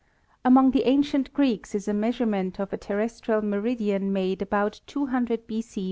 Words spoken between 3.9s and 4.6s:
made